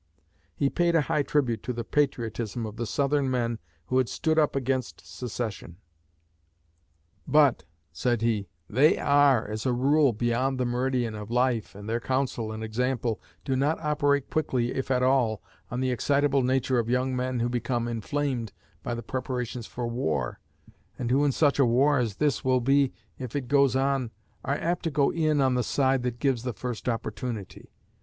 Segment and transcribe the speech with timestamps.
[0.55, 4.39] He paid a high tribute to the patriotism of the Southern men who had stood
[4.39, 5.77] up against secession.
[7.27, 11.99] "But," said he, "they are, as a rule, beyond the meridian of life, and their
[11.99, 16.89] counsel and example do not operate quickly, if at all, on the excitable nature of
[16.89, 20.39] young men who become inflamed by the preparations for war,
[20.97, 24.09] and who in such a war as this will be, if it goes on,
[24.43, 27.69] are apt to go in on the side that gives the first opportunity.